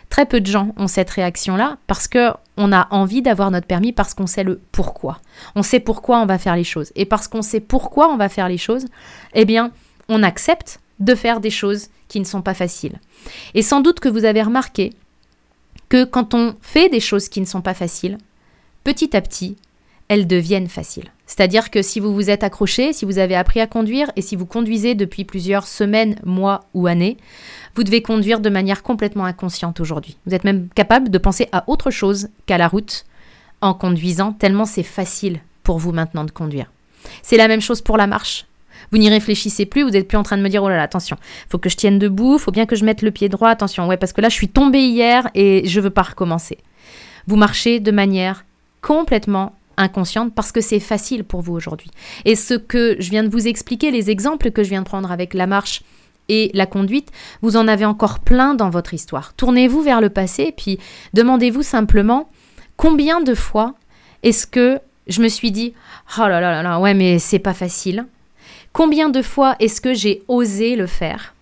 Très 0.09 0.25
peu 0.25 0.39
de 0.39 0.45
gens 0.45 0.73
ont 0.77 0.87
cette 0.87 1.09
réaction-là 1.09 1.79
parce 1.87 2.07
que 2.07 2.29
on 2.55 2.71
a 2.71 2.87
envie 2.91 3.21
d'avoir 3.21 3.51
notre 3.51 3.67
permis 3.67 3.91
parce 3.91 4.13
qu'on 4.13 4.27
sait 4.27 4.45
le 4.45 4.61
pourquoi. 4.71 5.19
On 5.55 5.63
sait 5.63 5.81
pourquoi 5.81 6.21
on 6.21 6.25
va 6.25 6.37
faire 6.37 6.55
les 6.55 6.63
choses. 6.63 6.93
Et 6.95 7.05
parce 7.05 7.27
qu'on 7.27 7.41
sait 7.41 7.59
pourquoi 7.59 8.07
on 8.09 8.15
va 8.15 8.29
faire 8.29 8.47
les 8.47 8.57
choses, 8.57 8.85
eh 9.33 9.43
bien, 9.43 9.71
on 10.09 10.23
accepte 10.23 10.79
de 10.99 11.15
faire 11.15 11.39
des 11.39 11.49
choses 11.49 11.87
qui 12.07 12.19
ne 12.19 12.25
sont 12.25 12.41
pas 12.41 12.53
faciles. 12.53 12.99
Et 13.53 13.61
sans 13.61 13.81
doute 13.81 13.99
que 13.99 14.09
vous 14.09 14.25
avez 14.25 14.41
remarqué 14.41 14.93
que 15.89 16.03
quand 16.03 16.33
on 16.33 16.55
fait 16.61 16.89
des 16.89 16.99
choses 16.99 17.29
qui 17.29 17.41
ne 17.41 17.45
sont 17.45 17.61
pas 17.61 17.73
faciles, 17.73 18.17
petit 18.83 19.15
à 19.15 19.21
petit, 19.21 19.57
elles 20.07 20.27
deviennent 20.27 20.69
faciles. 20.69 21.11
C'est-à-dire 21.25 21.69
que 21.69 21.81
si 21.81 21.99
vous 21.99 22.13
vous 22.13 22.29
êtes 22.29 22.43
accroché, 22.43 22.93
si 22.93 23.03
vous 23.03 23.19
avez 23.19 23.35
appris 23.35 23.59
à 23.59 23.67
conduire 23.67 24.09
et 24.15 24.21
si 24.21 24.37
vous 24.37 24.45
conduisez 24.45 24.95
depuis 24.95 25.25
plusieurs 25.25 25.67
semaines, 25.67 26.15
mois 26.23 26.63
ou 26.73 26.87
années, 26.87 27.17
vous 27.75 27.83
devez 27.83 28.01
conduire 28.01 28.39
de 28.39 28.49
manière 28.49 28.81
complètement 28.81 29.25
inconsciente 29.25 29.81
aujourd'hui. 29.81 30.17
Vous 30.25 30.33
êtes 30.33 30.45
même 30.45 30.69
capable 30.73 31.09
de 31.09 31.17
penser 31.17 31.49
à 31.51 31.65
autre 31.67 31.91
chose 31.91 32.29
qu'à 32.45 32.57
la 32.57 32.69
route 32.69 33.05
en 33.61 33.73
conduisant, 33.73 34.31
tellement 34.31 34.65
c'est 34.65 34.83
facile 34.83 35.41
pour 35.63 35.79
vous 35.79 35.91
maintenant 35.91 36.23
de 36.23 36.31
conduire. 36.31 36.71
C'est 37.21 37.37
la 37.37 37.47
même 37.47 37.61
chose 37.61 37.81
pour 37.81 37.97
la 37.97 38.07
marche. 38.07 38.46
Vous 38.91 38.97
n'y 38.97 39.09
réfléchissez 39.09 39.65
plus, 39.65 39.83
vous 39.83 39.89
n'êtes 39.89 40.07
plus 40.07 40.17
en 40.17 40.23
train 40.23 40.37
de 40.37 40.41
me 40.41 40.49
dire 40.49 40.63
oh 40.63 40.69
là 40.69 40.77
là, 40.77 40.83
attention, 40.83 41.17
faut 41.49 41.57
que 41.57 41.69
je 41.69 41.75
tienne 41.75 41.99
debout, 41.99 42.37
faut 42.37 42.51
bien 42.51 42.65
que 42.65 42.75
je 42.75 42.85
mette 42.85 43.01
le 43.01 43.11
pied 43.11 43.29
droit, 43.29 43.49
attention, 43.49 43.87
ouais, 43.87 43.97
parce 43.97 44.13
que 44.13 44.21
là 44.21 44.29
je 44.29 44.35
suis 44.35 44.49
tombée 44.49 44.87
hier 44.87 45.29
et 45.35 45.67
je 45.67 45.79
veux 45.79 45.89
pas 45.89 46.03
recommencer. 46.03 46.57
Vous 47.27 47.35
marchez 47.35 47.79
de 47.79 47.91
manière 47.91 48.45
complètement 48.81 49.53
inconsciente 49.77 50.33
parce 50.33 50.51
que 50.51 50.61
c'est 50.61 50.79
facile 50.79 51.23
pour 51.23 51.41
vous 51.41 51.53
aujourd'hui. 51.53 51.91
Et 52.25 52.35
ce 52.35 52.55
que 52.55 52.95
je 52.99 53.09
viens 53.09 53.23
de 53.23 53.29
vous 53.29 53.47
expliquer, 53.47 53.91
les 53.91 54.09
exemples 54.09 54.51
que 54.51 54.63
je 54.63 54.69
viens 54.69 54.81
de 54.81 54.87
prendre 54.87 55.11
avec 55.11 55.33
la 55.33 55.47
marche 55.47 55.83
et 56.29 56.51
la 56.53 56.65
conduite, 56.65 57.11
vous 57.41 57.55
en 57.57 57.67
avez 57.67 57.85
encore 57.85 58.19
plein 58.19 58.53
dans 58.53 58.69
votre 58.69 58.93
histoire. 58.93 59.33
Tournez-vous 59.35 59.81
vers 59.81 60.01
le 60.01 60.09
passé, 60.09 60.53
puis 60.55 60.79
demandez-vous 61.13 61.63
simplement 61.63 62.29
combien 62.75 63.21
de 63.21 63.33
fois 63.33 63.75
est-ce 64.23 64.47
que 64.47 64.79
je 65.07 65.21
me 65.21 65.29
suis 65.29 65.51
dit 65.51 65.73
oh 66.17 66.21
là 66.21 66.41
là 66.41 66.51
là 66.51 66.63
là 66.63 66.79
ouais 66.79 66.93
mais 66.93 67.17
c'est 67.17 67.39
pas 67.39 67.53
facile 67.53 68.05
Combien 68.77 69.09
de 69.09 69.23
fois 69.23 69.55
est-ce 69.59 69.81
que 69.81 69.95
j'ai 69.95 70.21
osé 70.27 70.75
le 70.75 70.85
faire? 70.85 71.33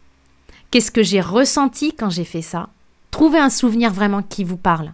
Qu'est-ce 0.72 0.90
que 0.90 1.04
j'ai 1.04 1.20
ressenti 1.20 1.92
quand 1.92 2.10
j'ai 2.10 2.24
fait 2.24 2.42
ça? 2.42 2.70
Trouvez 3.12 3.40
un 3.40 3.50
souvenir 3.50 3.92
vraiment 3.92 4.22
qui 4.22 4.46
vous 4.46 4.56
parle. 4.56 4.94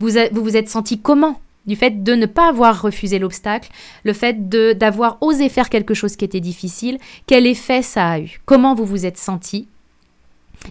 Vous 0.00 0.08
vous, 0.32 0.56
êtes 0.56 0.70
senti 0.70 0.98
comment? 0.98 1.38
Du 1.66 1.76
fait 1.76 2.02
de 2.02 2.14
ne 2.14 2.24
pas 2.24 2.48
avoir 2.48 2.80
refusé 2.80 3.18
l'obstacle, 3.18 3.70
le 4.04 4.14
fait 4.14 4.48
d'avoir 4.48 5.18
osé 5.20 5.50
faire 5.50 5.68
quelque 5.68 5.92
chose 5.92 6.16
qui 6.16 6.24
était 6.24 6.40
difficile, 6.40 6.96
quel 7.26 7.46
effet 7.46 7.82
ça 7.82 8.08
a 8.08 8.20
eu, 8.20 8.40
comment 8.46 8.74
vous 8.74 8.86
vous 8.86 9.04
êtes 9.04 9.18
senti? 9.18 9.68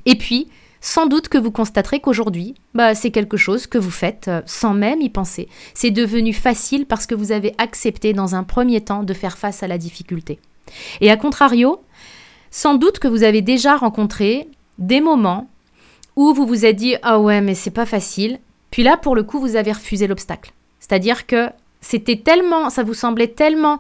Et 0.07 0.15
puis, 0.15 0.47
sans 0.81 1.05
doute 1.05 1.27
que 1.27 1.37
vous 1.37 1.51
constaterez 1.51 1.99
qu'aujourd'hui, 1.99 2.55
bah, 2.73 2.95
c'est 2.95 3.11
quelque 3.11 3.37
chose 3.37 3.67
que 3.67 3.77
vous 3.77 3.91
faites 3.91 4.27
euh, 4.27 4.41
sans 4.47 4.73
même 4.73 5.01
y 5.01 5.09
penser. 5.09 5.49
C'est 5.75 5.91
devenu 5.91 6.33
facile 6.33 6.87
parce 6.87 7.05
que 7.05 7.13
vous 7.13 7.31
avez 7.31 7.53
accepté 7.59 8.13
dans 8.13 8.33
un 8.33 8.43
premier 8.43 8.81
temps 8.81 9.03
de 9.03 9.13
faire 9.13 9.37
face 9.37 9.61
à 9.61 9.67
la 9.67 9.77
difficulté. 9.77 10.39
Et 11.01 11.11
à 11.11 11.17
contrario, 11.17 11.81
sans 12.51 12.75
doute 12.75 12.99
que 12.99 13.07
vous 13.07 13.23
avez 13.23 13.41
déjà 13.41 13.75
rencontré 13.75 14.47
des 14.77 15.01
moments 15.01 15.49
où 16.15 16.33
vous 16.33 16.45
vous 16.45 16.65
êtes 16.65 16.75
dit 16.75 16.95
ah 17.01 17.19
ouais 17.19 17.41
mais 17.41 17.55
c'est 17.55 17.71
pas 17.71 17.85
facile. 17.85 18.39
Puis 18.71 18.83
là 18.83 18.97
pour 18.97 19.15
le 19.15 19.23
coup 19.23 19.39
vous 19.39 19.55
avez 19.55 19.71
refusé 19.71 20.07
l'obstacle. 20.07 20.51
C'est-à-dire 20.79 21.27
que 21.27 21.49
c'était 21.81 22.17
tellement, 22.17 22.69
ça 22.69 22.83
vous 22.83 22.93
semblait 22.93 23.27
tellement 23.27 23.79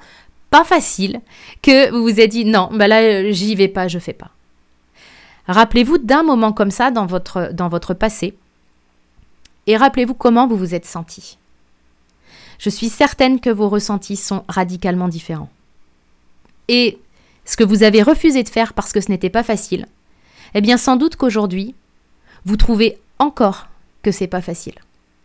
pas 0.51 0.63
facile 0.63 1.21
que 1.61 1.91
vous 1.91 2.03
vous 2.03 2.19
êtes 2.19 2.31
dit 2.31 2.45
non 2.45 2.69
bah 2.71 2.87
là 2.87 3.31
j'y 3.31 3.55
vais 3.55 3.67
pas, 3.67 3.87
je 3.87 3.99
fais 3.99 4.13
pas. 4.13 4.31
Rappelez-vous 5.47 5.99
d'un 5.99 6.23
moment 6.23 6.53
comme 6.53 6.71
ça 6.71 6.91
dans 6.91 7.05
votre, 7.05 7.51
dans 7.53 7.67
votre 7.67 7.93
passé 7.93 8.35
et 9.67 9.77
rappelez-vous 9.77 10.13
comment 10.13 10.47
vous 10.47 10.57
vous 10.57 10.75
êtes 10.75 10.85
senti. 10.85 11.37
Je 12.59 12.69
suis 12.69 12.89
certaine 12.89 13.39
que 13.39 13.49
vos 13.49 13.69
ressentis 13.69 14.15
sont 14.15 14.43
radicalement 14.47 15.07
différents. 15.07 15.49
Et 16.67 16.97
ce 17.45 17.57
que 17.57 17.63
vous 17.63 17.83
avez 17.83 18.01
refusé 18.01 18.43
de 18.43 18.49
faire 18.49 18.73
parce 18.73 18.91
que 18.91 19.01
ce 19.01 19.09
n'était 19.09 19.29
pas 19.29 19.43
facile, 19.43 19.87
eh 20.53 20.61
bien 20.61 20.77
sans 20.77 20.95
doute 20.95 21.15
qu'aujourd'hui, 21.15 21.75
vous 22.45 22.57
trouvez 22.57 22.97
encore 23.19 23.67
que 24.01 24.11
c'est 24.11 24.27
pas 24.27 24.41
facile. 24.41 24.75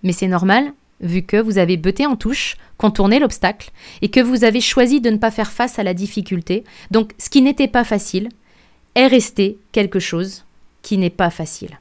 Mais 0.02 0.12
c'est 0.12 0.28
normal, 0.28 0.72
vu 1.00 1.22
que 1.22 1.36
vous 1.36 1.58
avez 1.58 1.76
beuté 1.76 2.06
en 2.06 2.16
touche, 2.16 2.56
contourné 2.78 3.18
l'obstacle, 3.18 3.70
et 4.02 4.10
que 4.10 4.20
vous 4.20 4.44
avez 4.44 4.60
choisi 4.60 5.00
de 5.00 5.10
ne 5.10 5.18
pas 5.18 5.30
faire 5.30 5.52
face 5.52 5.78
à 5.78 5.82
la 5.82 5.94
difficulté. 5.94 6.64
Donc 6.90 7.12
ce 7.18 7.30
qui 7.30 7.42
n'était 7.42 7.68
pas 7.68 7.84
facile 7.84 8.28
est 8.94 9.06
resté 9.06 9.58
quelque 9.72 10.00
chose 10.00 10.44
qui 10.82 10.98
n'est 10.98 11.10
pas 11.10 11.30
facile. 11.30 11.78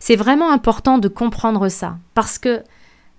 C'est 0.00 0.16
vraiment 0.16 0.50
important 0.50 0.98
de 0.98 1.08
comprendre 1.08 1.68
ça, 1.68 1.96
parce 2.14 2.38
que 2.38 2.62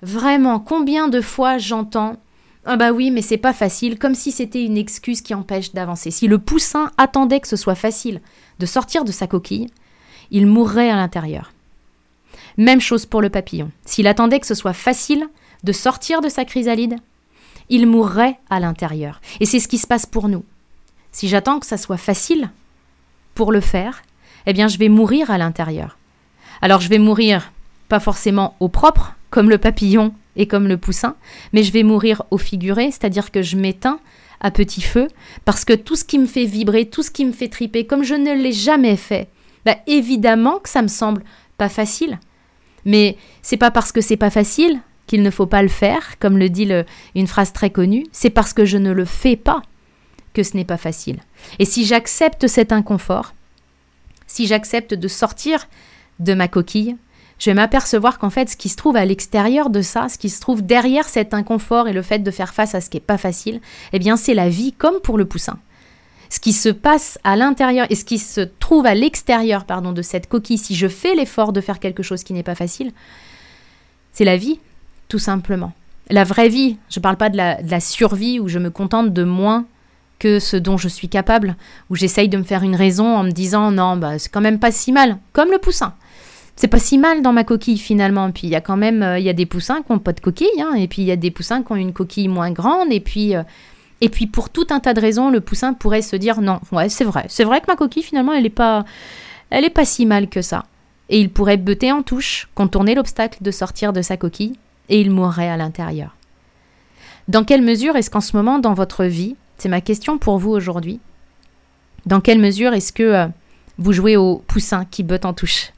vraiment, 0.01 0.59
combien 0.59 1.07
de 1.07 1.21
fois 1.21 1.57
j'entends 1.57 2.17
ah 2.65 2.77
bah 2.77 2.91
oui, 2.91 3.11
mais 3.11 3.21
c'est 3.21 3.37
pas 3.37 3.53
facile, 3.53 3.99
comme 3.99 4.15
si 4.15 4.31
c'était 4.31 4.63
une 4.63 4.77
excuse 4.77 5.21
qui 5.21 5.33
empêche 5.33 5.73
d'avancer. 5.73 6.11
Si 6.11 6.27
le 6.27 6.39
poussin 6.39 6.91
attendait 6.97 7.41
que 7.41 7.47
ce 7.47 7.57
soit 7.57 7.75
facile 7.75 8.21
de 8.59 8.65
sortir 8.65 9.03
de 9.03 9.11
sa 9.11 9.27
coquille, 9.27 9.69
il 10.31 10.47
mourrait 10.47 10.89
à 10.89 10.95
l'intérieur. 10.95 11.51
Même 12.57 12.79
chose 12.79 13.05
pour 13.05 13.21
le 13.21 13.29
papillon. 13.29 13.71
S'il 13.85 14.07
attendait 14.07 14.39
que 14.39 14.47
ce 14.47 14.55
soit 14.55 14.73
facile 14.73 15.27
de 15.63 15.71
sortir 15.73 16.21
de 16.21 16.29
sa 16.29 16.45
chrysalide, 16.45 16.95
il 17.69 17.85
mourrait 17.85 18.39
à 18.49 18.59
l'intérieur. 18.59 19.19
Et 19.39 19.45
c'est 19.45 19.59
ce 19.59 19.67
qui 19.67 19.77
se 19.77 19.87
passe 19.87 20.05
pour 20.05 20.29
nous. 20.29 20.45
Si 21.11 21.27
j'attends 21.27 21.59
que 21.59 21.65
ça 21.65 21.77
soit 21.77 21.97
facile 21.97 22.49
pour 23.35 23.51
le 23.51 23.61
faire, 23.61 24.03
eh 24.45 24.53
bien 24.53 24.67
je 24.67 24.77
vais 24.77 24.89
mourir 24.89 25.31
à 25.31 25.37
l'intérieur. 25.37 25.97
Alors 26.61 26.79
je 26.79 26.89
vais 26.89 26.99
mourir 26.99 27.51
pas 27.89 27.99
forcément 27.99 28.55
au 28.59 28.69
propre, 28.69 29.15
comme 29.29 29.49
le 29.49 29.57
papillon 29.57 30.13
et 30.35 30.47
comme 30.47 30.67
le 30.67 30.77
poussin, 30.77 31.15
mais 31.51 31.63
je 31.63 31.71
vais 31.71 31.83
mourir 31.83 32.23
au 32.31 32.37
figuré, 32.37 32.91
c'est-à-dire 32.91 33.31
que 33.31 33.41
je 33.41 33.55
m'éteins 33.55 33.99
à 34.41 34.51
petit 34.51 34.81
feu, 34.81 35.07
parce 35.45 35.63
que 35.63 35.73
tout 35.73 35.95
ce 35.95 36.03
qui 36.03 36.19
me 36.19 36.25
fait 36.25 36.45
vibrer, 36.45 36.85
tout 36.85 37.03
ce 37.03 37.11
qui 37.11 37.25
me 37.25 37.31
fait 37.31 37.47
triper, 37.47 37.85
comme 37.85 38.03
je 38.03 38.15
ne 38.15 38.33
l'ai 38.33 38.51
jamais 38.51 38.97
fait, 38.97 39.29
bah 39.65 39.77
évidemment 39.87 40.59
que 40.59 40.69
ça 40.69 40.81
me 40.81 40.87
semble 40.87 41.23
pas 41.57 41.69
facile. 41.69 42.19
Mais 42.85 43.17
c'est 43.41 43.57
pas 43.57 43.71
parce 43.71 43.91
que 43.91 44.01
c'est 44.01 44.17
pas 44.17 44.29
facile 44.29 44.81
qu'il 45.07 45.21
ne 45.23 45.29
faut 45.29 45.45
pas 45.45 45.61
le 45.61 45.69
faire, 45.69 46.19
comme 46.19 46.37
le 46.37 46.49
dit 46.49 46.69
une 47.15 47.27
phrase 47.27 47.53
très 47.53 47.69
connue, 47.69 48.05
c'est 48.11 48.29
parce 48.29 48.53
que 48.53 48.65
je 48.65 48.77
ne 48.77 48.91
le 48.91 49.05
fais 49.05 49.35
pas 49.35 49.61
que 50.33 50.43
ce 50.43 50.57
n'est 50.57 50.65
pas 50.65 50.77
facile. 50.77 51.19
Et 51.59 51.65
si 51.65 51.85
j'accepte 51.85 52.47
cet 52.47 52.71
inconfort, 52.71 53.33
si 54.27 54.47
j'accepte 54.47 54.93
de 54.93 55.07
sortir 55.07 55.67
de 56.19 56.33
ma 56.33 56.47
coquille, 56.47 56.97
je 57.43 57.49
vais 57.49 57.55
m'apercevoir 57.55 58.19
qu'en 58.19 58.29
fait, 58.29 58.49
ce 58.49 58.55
qui 58.55 58.69
se 58.69 58.77
trouve 58.77 58.95
à 58.95 59.03
l'extérieur 59.03 59.69
de 59.69 59.81
ça, 59.81 60.07
ce 60.07 60.17
qui 60.17 60.29
se 60.29 60.39
trouve 60.39 60.61
derrière 60.61 61.09
cet 61.09 61.33
inconfort 61.33 61.89
et 61.89 61.93
le 61.93 62.01
fait 62.01 62.19
de 62.19 62.31
faire 62.31 62.53
face 62.53 62.73
à 62.73 62.79
ce 62.79 62.89
qui 62.89 62.95
n'est 62.95 63.01
pas 63.01 63.17
facile, 63.17 63.59
eh 63.91 63.99
bien, 63.99 64.15
c'est 64.15 64.33
la 64.33 64.47
vie 64.47 64.71
comme 64.71 65.01
pour 65.01 65.17
le 65.17 65.25
poussin. 65.25 65.59
Ce 66.29 66.39
qui 66.39 66.53
se 66.53 66.69
passe 66.69 67.19
à 67.25 67.35
l'intérieur 67.35 67.85
et 67.89 67.95
ce 67.95 68.05
qui 68.05 68.17
se 68.17 68.39
trouve 68.39 68.85
à 68.85 68.95
l'extérieur, 68.95 69.65
pardon, 69.65 69.91
de 69.91 70.01
cette 70.01 70.29
coquille, 70.29 70.57
si 70.57 70.73
je 70.73 70.87
fais 70.87 71.15
l'effort 71.15 71.51
de 71.51 71.59
faire 71.59 71.81
quelque 71.81 72.01
chose 72.01 72.23
qui 72.23 72.31
n'est 72.31 72.43
pas 72.43 72.55
facile, 72.55 72.93
c'est 74.13 74.23
la 74.23 74.37
vie, 74.37 74.61
tout 75.09 75.19
simplement. 75.19 75.73
La 76.09 76.23
vraie 76.23 76.47
vie, 76.47 76.77
je 76.89 77.01
ne 77.01 77.03
parle 77.03 77.17
pas 77.17 77.29
de 77.29 77.35
la, 77.35 77.61
la 77.61 77.81
survie 77.81 78.39
où 78.39 78.47
je 78.47 78.57
me 78.57 78.69
contente 78.69 79.11
de 79.11 79.23
moins 79.25 79.65
que 80.17 80.39
ce 80.39 80.55
dont 80.55 80.77
je 80.77 80.87
suis 80.87 81.09
capable, 81.09 81.57
où 81.89 81.97
j'essaye 81.97 82.29
de 82.29 82.37
me 82.37 82.43
faire 82.43 82.63
une 82.63 82.77
raison 82.77 83.17
en 83.17 83.23
me 83.25 83.31
disant 83.31 83.69
non, 83.69 83.97
bah, 83.97 84.17
c'est 84.17 84.29
quand 84.31 84.39
même 84.39 84.59
pas 84.59 84.71
si 84.71 84.93
mal, 84.93 85.17
comme 85.33 85.51
le 85.51 85.57
poussin. 85.57 85.93
C'est 86.55 86.67
pas 86.67 86.79
si 86.79 86.97
mal 86.97 87.21
dans 87.21 87.33
ma 87.33 87.43
coquille 87.43 87.77
finalement. 87.77 88.31
Puis 88.31 88.47
il 88.47 88.49
y 88.51 88.55
a 88.55 88.61
quand 88.61 88.77
même, 88.77 89.01
euh, 89.01 89.19
il 89.19 89.25
y 89.25 89.29
a 89.29 89.33
des 89.33 89.45
poussins 89.45 89.81
qui 89.81 89.91
n'ont 89.91 89.99
pas 89.99 90.13
de 90.13 90.19
coquille, 90.19 90.61
hein, 90.61 90.73
et 90.75 90.87
puis 90.87 91.01
il 91.01 91.05
y 91.05 91.11
a 91.11 91.15
des 91.15 91.31
poussins 91.31 91.63
qui 91.63 91.71
ont 91.71 91.75
une 91.75 91.93
coquille 91.93 92.27
moins 92.27 92.51
grande, 92.51 92.91
et 92.91 92.99
puis, 92.99 93.35
euh, 93.35 93.43
et 94.01 94.09
puis 94.09 94.27
pour 94.27 94.49
tout 94.49 94.67
un 94.69 94.79
tas 94.79 94.93
de 94.93 95.01
raisons, 95.01 95.29
le 95.29 95.41
poussin 95.41 95.73
pourrait 95.73 96.01
se 96.01 96.15
dire 96.15 96.41
non, 96.41 96.59
ouais, 96.71 96.89
c'est 96.89 97.05
vrai, 97.05 97.25
c'est 97.27 97.43
vrai 97.43 97.61
que 97.61 97.67
ma 97.67 97.75
coquille 97.75 98.03
finalement, 98.03 98.33
elle 98.33 98.45
est 98.45 98.49
pas, 98.49 98.85
elle 99.49 99.65
est 99.65 99.69
pas 99.69 99.85
si 99.85 100.05
mal 100.05 100.29
que 100.29 100.41
ça. 100.41 100.65
Et 101.09 101.19
il 101.19 101.29
pourrait 101.29 101.57
buter 101.57 101.91
en 101.91 102.01
touche, 102.01 102.47
contourner 102.55 102.95
l'obstacle 102.95 103.39
de 103.41 103.51
sortir 103.51 103.93
de 103.93 104.01
sa 104.01 104.17
coquille, 104.17 104.57
et 104.89 105.01
il 105.01 105.11
mourrait 105.11 105.49
à 105.49 105.57
l'intérieur. 105.57 106.15
Dans 107.27 107.43
quelle 107.43 107.61
mesure 107.61 107.95
est-ce 107.95 108.09
qu'en 108.09 108.21
ce 108.21 108.35
moment 108.35 108.59
dans 108.59 108.73
votre 108.73 109.05
vie, 109.05 109.35
c'est 109.57 109.69
ma 109.69 109.81
question 109.81 110.17
pour 110.17 110.37
vous 110.37 110.51
aujourd'hui. 110.51 110.99
Dans 112.05 112.19
quelle 112.19 112.39
mesure 112.39 112.73
est-ce 112.73 112.91
que 112.91 113.03
euh, 113.03 113.27
vous 113.77 113.93
jouez 113.93 114.17
au 114.17 114.43
poussin 114.47 114.85
qui 114.85 115.03
botte 115.03 115.25
en 115.25 115.33
touche? 115.33 115.71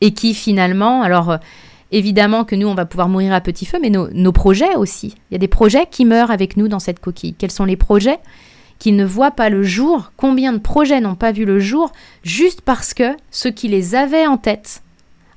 Et 0.00 0.12
qui 0.12 0.34
finalement, 0.34 1.02
alors 1.02 1.30
euh, 1.30 1.36
évidemment 1.90 2.44
que 2.44 2.54
nous, 2.54 2.68
on 2.68 2.74
va 2.74 2.86
pouvoir 2.86 3.08
mourir 3.08 3.32
à 3.32 3.40
petit 3.40 3.66
feu, 3.66 3.78
mais 3.80 3.90
nos, 3.90 4.32
projets 4.32 4.76
aussi. 4.76 5.14
Il 5.30 5.34
y 5.34 5.36
a 5.36 5.38
des 5.38 5.48
projets 5.48 5.86
qui 5.90 6.04
meurent 6.04 6.30
avec 6.30 6.56
nous 6.56 6.68
dans 6.68 6.78
cette 6.78 7.00
coquille. 7.00 7.34
Quels 7.34 7.50
sont 7.50 7.64
les 7.64 7.76
projets 7.76 8.18
qui 8.78 8.92
ne 8.92 9.04
voient 9.04 9.32
pas 9.32 9.48
le 9.48 9.62
jour? 9.62 10.12
Combien 10.16 10.52
de 10.52 10.58
projets 10.58 11.00
n'ont 11.00 11.14
pas 11.14 11.32
vu 11.32 11.44
le 11.44 11.58
jour 11.58 11.92
juste 12.22 12.60
parce 12.60 12.94
que 12.94 13.16
ceux 13.30 13.50
qui 13.50 13.68
les 13.68 13.94
avaient 13.94 14.26
en 14.26 14.36
tête 14.36 14.82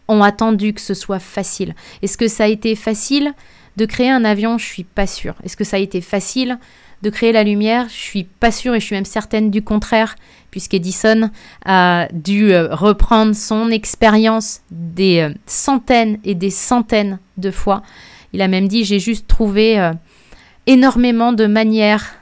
ont 0.07 0.23
attendu 0.23 0.73
que 0.73 0.81
ce 0.81 0.93
soit 0.93 1.19
facile? 1.19 1.73
Est-ce 2.01 2.17
que 2.17 2.27
ça 2.27 2.43
a 2.43 2.47
été 2.47 2.75
facile 2.75 3.33
de 3.77 3.85
créer 3.85 4.09
un 4.09 4.25
avion? 4.25 4.57
Je 4.57 4.65
suis 4.65 4.83
pas 4.83 5.07
sûre. 5.07 5.35
Est-ce 5.43 5.57
que 5.57 5.63
ça 5.63 5.77
a 5.77 5.79
été 5.79 6.01
facile 6.01 6.59
de 7.01 7.09
créer 7.09 7.31
la 7.31 7.43
lumière? 7.43 7.87
Je 7.89 7.95
suis 7.95 8.25
pas 8.25 8.51
sûre 8.51 8.75
et 8.75 8.79
je 8.79 8.85
suis 8.85 8.95
même 8.95 9.05
certaine 9.05 9.49
du 9.49 9.63
contraire, 9.63 10.15
puisqu'Edison 10.51 11.31
a 11.65 12.07
dû 12.13 12.53
euh, 12.53 12.75
reprendre 12.75 13.33
son 13.33 13.71
expérience 13.71 14.61
des 14.69 15.21
euh, 15.21 15.33
centaines 15.45 16.19
et 16.23 16.35
des 16.35 16.49
centaines 16.49 17.19
de 17.37 17.49
fois. 17.49 17.81
Il 18.33 18.41
a 18.41 18.47
même 18.47 18.67
dit 18.67 18.83
j'ai 18.83 18.99
juste 18.99 19.27
trouvé 19.27 19.79
euh, 19.79 19.93
énormément 20.67 21.33
de 21.33 21.47
manières 21.47 22.13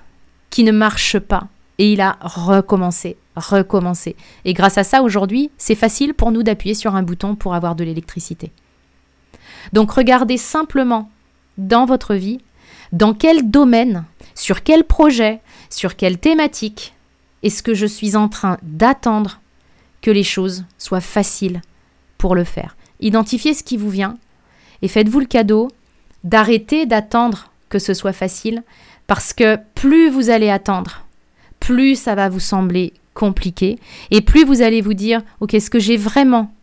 qui 0.49 0.63
ne 0.63 0.71
marchent 0.71 1.19
pas. 1.19 1.47
Et 1.79 1.93
il 1.93 2.01
a 2.01 2.17
recommencé, 2.21 3.17
recommencé. 3.35 4.15
Et 4.45 4.53
grâce 4.53 4.77
à 4.77 4.83
ça, 4.83 5.01
aujourd'hui, 5.01 5.49
c'est 5.57 5.75
facile 5.75 6.13
pour 6.13 6.31
nous 6.31 6.43
d'appuyer 6.43 6.75
sur 6.75 6.95
un 6.95 7.03
bouton 7.03 7.35
pour 7.35 7.55
avoir 7.55 7.75
de 7.75 7.83
l'électricité. 7.83 8.51
Donc 9.71 9.91
regardez 9.91 10.37
simplement 10.37 11.09
dans 11.57 11.85
votre 11.85 12.15
vie 12.15 12.39
dans 12.91 13.13
quel 13.13 13.49
domaine, 13.49 14.05
sur 14.35 14.63
quel 14.63 14.83
projet, 14.83 15.41
sur 15.69 15.95
quelle 15.95 16.17
thématique 16.17 16.93
est-ce 17.43 17.63
que 17.63 17.73
je 17.73 17.85
suis 17.85 18.15
en 18.15 18.27
train 18.27 18.57
d'attendre 18.63 19.39
que 20.01 20.11
les 20.11 20.23
choses 20.23 20.65
soient 20.77 21.01
faciles 21.01 21.61
pour 22.17 22.35
le 22.35 22.43
faire. 22.43 22.77
Identifiez 22.99 23.53
ce 23.53 23.63
qui 23.63 23.77
vous 23.77 23.89
vient 23.89 24.17
et 24.81 24.87
faites-vous 24.87 25.19
le 25.19 25.25
cadeau 25.25 25.69
d'arrêter 26.23 26.85
d'attendre 26.85 27.51
que 27.69 27.79
ce 27.79 27.93
soit 27.93 28.13
facile 28.13 28.63
parce 29.07 29.33
que 29.33 29.57
plus 29.75 30.09
vous 30.09 30.29
allez 30.29 30.49
attendre, 30.49 31.05
plus 31.59 31.95
ça 31.95 32.15
va 32.15 32.29
vous 32.29 32.39
sembler 32.39 32.93
compliqué 33.13 33.79
et 34.11 34.21
plus 34.21 34.45
vous 34.45 34.61
allez 34.61 34.81
vous 34.81 34.93
dire 34.93 35.21
OK, 35.39 35.53
est-ce 35.53 35.69
que 35.69 35.79
j'ai 35.79 35.97
vraiment 35.97 36.53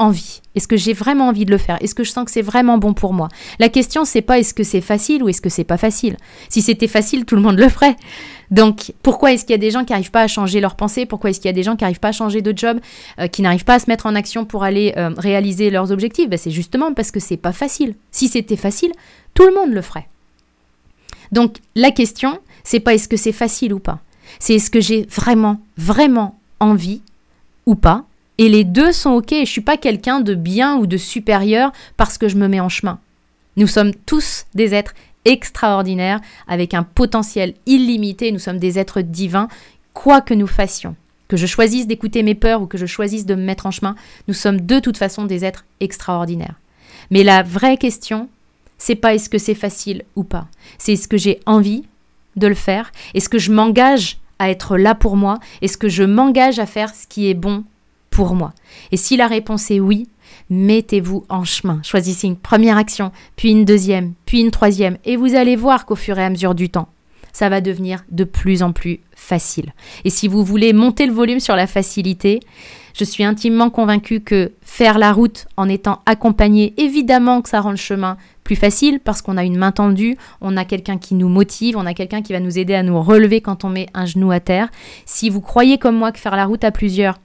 envie? 0.00 0.40
Est-ce 0.54 0.66
que 0.66 0.76
j'ai 0.76 0.92
vraiment 0.92 1.28
envie 1.28 1.44
de 1.44 1.50
le 1.50 1.58
faire? 1.58 1.78
Est-ce 1.80 1.94
que 1.94 2.02
je 2.02 2.10
sens 2.10 2.24
que 2.24 2.30
c'est 2.30 2.42
vraiment 2.42 2.78
bon 2.78 2.94
pour 2.94 3.12
moi? 3.12 3.28
La 3.58 3.68
question, 3.68 4.04
c'est 4.04 4.22
pas 4.22 4.38
est-ce 4.38 4.54
que 4.54 4.64
c'est 4.64 4.80
facile 4.80 5.22
ou 5.22 5.28
est-ce 5.28 5.40
que 5.40 5.48
c'est 5.48 5.64
pas 5.64 5.76
facile. 5.76 6.16
Si 6.48 6.62
c'était 6.62 6.88
facile, 6.88 7.24
tout 7.24 7.36
le 7.36 7.42
monde 7.42 7.58
le 7.58 7.68
ferait. 7.68 7.96
Donc, 8.50 8.92
pourquoi 9.02 9.32
est-ce 9.32 9.44
qu'il 9.44 9.52
y 9.52 9.54
a 9.54 9.58
des 9.58 9.70
gens 9.70 9.84
qui 9.84 9.92
n'arrivent 9.92 10.10
pas 10.10 10.22
à 10.22 10.26
changer 10.26 10.60
leur 10.60 10.74
pensée 10.74 11.06
Pourquoi 11.06 11.30
est-ce 11.30 11.38
qu'il 11.38 11.48
y 11.48 11.50
a 11.50 11.54
des 11.54 11.62
gens 11.62 11.76
qui 11.76 11.84
n'arrivent 11.84 12.00
pas 12.00 12.08
à 12.08 12.12
changer 12.12 12.42
de 12.42 12.56
job, 12.56 12.80
euh, 13.20 13.28
qui 13.28 13.42
n'arrivent 13.42 13.64
pas 13.64 13.74
à 13.74 13.78
se 13.78 13.88
mettre 13.88 14.06
en 14.06 14.14
action 14.14 14.44
pour 14.44 14.64
aller 14.64 14.92
euh, 14.96 15.10
réaliser 15.16 15.70
leurs 15.70 15.92
objectifs? 15.92 16.28
Ben, 16.28 16.38
C'est 16.38 16.50
justement 16.50 16.92
parce 16.92 17.10
que 17.10 17.20
c'est 17.20 17.36
pas 17.36 17.52
facile. 17.52 17.94
Si 18.10 18.26
c'était 18.26 18.56
facile, 18.56 18.90
tout 19.34 19.46
le 19.46 19.54
monde 19.54 19.70
le 19.70 19.82
ferait. 19.82 20.08
Donc, 21.30 21.58
la 21.76 21.92
question, 21.92 22.40
c'est 22.64 22.80
pas 22.80 22.94
est-ce 22.94 23.08
que 23.08 23.16
c'est 23.16 23.32
facile 23.32 23.72
ou 23.72 23.78
pas. 23.78 24.00
C'est 24.40 24.54
est-ce 24.54 24.70
que 24.70 24.80
j'ai 24.80 25.06
vraiment, 25.10 25.60
vraiment 25.76 26.38
envie 26.58 27.02
ou 27.66 27.76
pas 27.76 28.04
et 28.40 28.48
les 28.48 28.64
deux 28.64 28.90
sont 28.90 29.10
OK. 29.10 29.32
Et 29.32 29.44
je 29.44 29.50
suis 29.50 29.60
pas 29.60 29.76
quelqu'un 29.76 30.20
de 30.20 30.34
bien 30.34 30.76
ou 30.78 30.86
de 30.86 30.96
supérieur 30.96 31.72
parce 31.98 32.16
que 32.16 32.26
je 32.26 32.36
me 32.36 32.48
mets 32.48 32.58
en 32.58 32.70
chemin. 32.70 32.98
Nous 33.56 33.66
sommes 33.66 33.94
tous 34.06 34.46
des 34.54 34.74
êtres 34.74 34.94
extraordinaires 35.26 36.20
avec 36.48 36.72
un 36.72 36.82
potentiel 36.82 37.52
illimité. 37.66 38.32
Nous 38.32 38.38
sommes 38.38 38.58
des 38.58 38.78
êtres 38.78 39.02
divins, 39.02 39.48
quoi 39.92 40.22
que 40.22 40.32
nous 40.32 40.46
fassions. 40.46 40.96
Que 41.28 41.36
je 41.36 41.44
choisisse 41.44 41.86
d'écouter 41.86 42.22
mes 42.22 42.34
peurs 42.34 42.62
ou 42.62 42.66
que 42.66 42.78
je 42.78 42.86
choisisse 42.86 43.26
de 43.26 43.34
me 43.34 43.44
mettre 43.44 43.66
en 43.66 43.70
chemin, 43.70 43.94
nous 44.26 44.34
sommes 44.34 44.62
de 44.62 44.78
toute 44.78 44.96
façon 44.96 45.26
des 45.26 45.44
êtres 45.44 45.66
extraordinaires. 45.80 46.58
Mais 47.10 47.22
la 47.22 47.42
vraie 47.42 47.76
question, 47.76 48.30
c'est 48.78 48.94
pas 48.94 49.14
est-ce 49.14 49.28
que 49.28 49.36
c'est 49.36 49.54
facile 49.54 50.04
ou 50.16 50.24
pas. 50.24 50.48
C'est 50.78 50.94
est-ce 50.94 51.08
que 51.08 51.18
j'ai 51.18 51.40
envie 51.44 51.84
de 52.36 52.46
le 52.46 52.54
faire? 52.54 52.90
Est-ce 53.12 53.28
que 53.28 53.38
je 53.38 53.52
m'engage 53.52 54.16
à 54.38 54.48
être 54.48 54.78
là 54.78 54.94
pour 54.94 55.18
moi? 55.18 55.38
Est-ce 55.60 55.76
que 55.76 55.90
je 55.90 56.04
m'engage 56.04 56.58
à 56.58 56.64
faire 56.64 56.94
ce 56.94 57.06
qui 57.06 57.28
est 57.28 57.34
bon 57.34 57.64
moi 58.34 58.52
Et 58.92 58.96
si 58.96 59.16
la 59.16 59.26
réponse 59.26 59.70
est 59.70 59.80
oui, 59.80 60.08
mettez-vous 60.48 61.24
en 61.28 61.44
chemin. 61.44 61.80
Choisissez 61.82 62.26
une 62.26 62.36
première 62.36 62.76
action, 62.76 63.12
puis 63.36 63.50
une 63.50 63.64
deuxième, 63.64 64.14
puis 64.26 64.40
une 64.40 64.50
troisième, 64.50 64.98
et 65.04 65.16
vous 65.16 65.34
allez 65.34 65.56
voir 65.56 65.86
qu'au 65.86 65.96
fur 65.96 66.18
et 66.18 66.24
à 66.24 66.30
mesure 66.30 66.54
du 66.54 66.68
temps, 66.68 66.88
ça 67.32 67.48
va 67.48 67.60
devenir 67.60 68.04
de 68.10 68.24
plus 68.24 68.62
en 68.62 68.72
plus 68.72 69.00
facile. 69.14 69.72
Et 70.04 70.10
si 70.10 70.28
vous 70.28 70.44
voulez 70.44 70.72
monter 70.72 71.06
le 71.06 71.12
volume 71.12 71.40
sur 71.40 71.54
la 71.54 71.66
facilité, 71.66 72.40
je 72.98 73.04
suis 73.04 73.22
intimement 73.22 73.70
convaincue 73.70 74.20
que 74.20 74.52
faire 74.62 74.98
la 74.98 75.12
route 75.12 75.46
en 75.56 75.68
étant 75.68 76.00
accompagné, 76.06 76.74
évidemment 76.76 77.40
que 77.40 77.48
ça 77.48 77.60
rend 77.60 77.70
le 77.70 77.76
chemin 77.76 78.16
plus 78.42 78.56
facile 78.56 78.98
parce 78.98 79.22
qu'on 79.22 79.36
a 79.36 79.44
une 79.44 79.56
main 79.56 79.70
tendue, 79.70 80.16
on 80.40 80.56
a 80.56 80.64
quelqu'un 80.64 80.98
qui 80.98 81.14
nous 81.14 81.28
motive, 81.28 81.76
on 81.76 81.86
a 81.86 81.94
quelqu'un 81.94 82.20
qui 82.20 82.32
va 82.32 82.40
nous 82.40 82.58
aider 82.58 82.74
à 82.74 82.82
nous 82.82 83.00
relever 83.00 83.40
quand 83.40 83.64
on 83.64 83.68
met 83.68 83.86
un 83.94 84.06
genou 84.06 84.32
à 84.32 84.40
terre. 84.40 84.68
Si 85.06 85.30
vous 85.30 85.40
croyez 85.40 85.78
comme 85.78 85.96
moi 85.96 86.10
que 86.10 86.18
faire 86.18 86.34
la 86.34 86.46
route 86.46 86.64
à 86.64 86.72
plusieurs, 86.72 87.18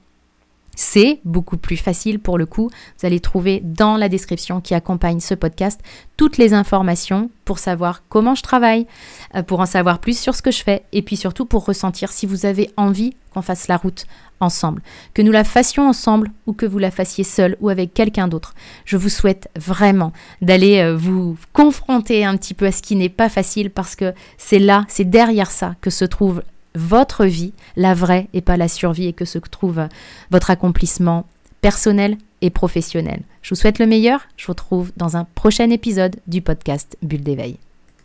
c'est 0.76 1.20
beaucoup 1.24 1.56
plus 1.56 1.76
facile 1.76 2.20
pour 2.20 2.38
le 2.38 2.46
coup. 2.46 2.70
Vous 3.00 3.06
allez 3.06 3.18
trouver 3.18 3.60
dans 3.64 3.96
la 3.96 4.08
description 4.08 4.60
qui 4.60 4.74
accompagne 4.74 5.18
ce 5.18 5.34
podcast 5.34 5.80
toutes 6.16 6.38
les 6.38 6.54
informations 6.54 7.30
pour 7.44 7.58
savoir 7.58 8.02
comment 8.08 8.36
je 8.36 8.42
travaille, 8.42 8.86
euh, 9.34 9.42
pour 9.42 9.60
en 9.60 9.66
savoir 9.66 9.98
plus 9.98 10.16
sur 10.16 10.34
ce 10.36 10.42
que 10.42 10.52
je 10.52 10.62
fais 10.62 10.84
et 10.92 11.02
puis 11.02 11.16
surtout 11.16 11.46
pour 11.46 11.64
ressentir 11.64 12.12
si 12.12 12.26
vous 12.26 12.46
avez 12.46 12.70
envie 12.76 13.14
qu'on 13.32 13.42
fasse 13.42 13.68
la 13.68 13.76
route 13.76 14.06
ensemble, 14.40 14.82
que 15.14 15.22
nous 15.22 15.32
la 15.32 15.44
fassions 15.44 15.88
ensemble 15.88 16.30
ou 16.46 16.52
que 16.52 16.66
vous 16.66 16.78
la 16.78 16.90
fassiez 16.90 17.24
seul 17.24 17.56
ou 17.60 17.68
avec 17.68 17.94
quelqu'un 17.94 18.28
d'autre. 18.28 18.54
Je 18.84 18.96
vous 18.96 19.08
souhaite 19.08 19.48
vraiment 19.56 20.12
d'aller 20.42 20.80
euh, 20.80 20.96
vous 20.96 21.36
confronter 21.52 22.24
un 22.24 22.36
petit 22.36 22.54
peu 22.54 22.66
à 22.66 22.72
ce 22.72 22.82
qui 22.82 22.96
n'est 22.96 23.08
pas 23.08 23.28
facile 23.28 23.70
parce 23.70 23.96
que 23.96 24.12
c'est 24.36 24.58
là, 24.58 24.84
c'est 24.88 25.08
derrière 25.08 25.50
ça 25.50 25.74
que 25.80 25.90
se 25.90 26.04
trouve 26.04 26.42
votre 26.76 27.24
vie, 27.24 27.52
la 27.76 27.94
vraie 27.94 28.28
et 28.32 28.40
pas 28.40 28.56
la 28.56 28.68
survie, 28.68 29.06
et 29.06 29.12
que 29.12 29.24
se 29.24 29.38
trouve 29.38 29.88
votre 30.30 30.50
accomplissement 30.50 31.26
personnelle 31.60 32.18
et 32.42 32.50
professionnelle. 32.50 33.22
Je 33.42 33.50
vous 33.50 33.60
souhaite 33.60 33.78
le 33.78 33.86
meilleur. 33.86 34.28
Je 34.36 34.46
vous 34.46 34.52
retrouve 34.52 34.92
dans 34.96 35.16
un 35.16 35.24
prochain 35.24 35.70
épisode 35.70 36.16
du 36.26 36.42
podcast 36.42 36.96
Bulle 37.02 37.22
d'éveil. 37.22 37.58